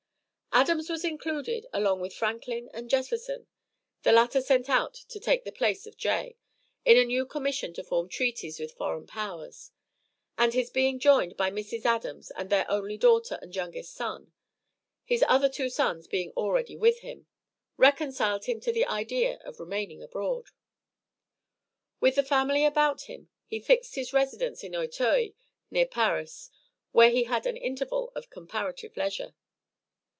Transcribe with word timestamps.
Adams 0.53 0.89
was 0.89 1.05
included 1.05 1.65
along 1.71 2.01
with 2.01 2.13
Franklin 2.13 2.69
and 2.73 2.89
Jefferson, 2.89 3.47
the 4.03 4.11
latter 4.11 4.41
sent 4.41 4.69
out 4.69 4.93
to 4.93 5.17
take 5.17 5.45
the 5.45 5.51
place 5.51 5.87
of 5.87 5.95
Jay, 5.95 6.35
in 6.83 6.97
a 6.97 7.05
new 7.05 7.25
commission 7.25 7.73
to 7.73 7.81
form 7.85 8.09
treaties 8.09 8.59
with 8.59 8.73
foreign 8.73 9.07
powers; 9.07 9.71
and 10.37 10.53
his 10.53 10.69
being 10.69 10.99
joined 10.99 11.37
by 11.37 11.49
Mrs. 11.49 11.85
Adams 11.85 12.31
and 12.31 12.49
their 12.49 12.69
only 12.69 12.97
daughter 12.97 13.39
and 13.41 13.55
youngest 13.55 13.93
son, 13.93 14.33
his 15.05 15.23
other 15.25 15.47
two 15.47 15.69
sons 15.69 16.05
being 16.05 16.31
already 16.33 16.75
with 16.75 16.99
him, 16.99 17.27
reconciled 17.77 18.43
him 18.43 18.59
to 18.59 18.73
the 18.73 18.85
idea 18.85 19.37
of 19.45 19.57
remaining 19.57 20.03
abroad. 20.03 20.49
With 22.01 22.17
his 22.17 22.27
family 22.27 22.65
about 22.65 23.03
him 23.03 23.29
he 23.47 23.61
fixed 23.61 23.95
his 23.95 24.11
residence 24.11 24.65
at 24.65 24.75
Auteuil, 24.75 25.31
near 25.71 25.87
Paris, 25.87 26.51
where 26.91 27.09
he 27.09 27.23
had 27.23 27.45
an 27.47 27.55
interval 27.55 28.11
of 28.15 28.29
comparative 28.29 28.97
leisure. 28.97 29.33